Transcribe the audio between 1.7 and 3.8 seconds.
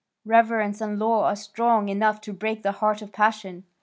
enough to break the heart of passion.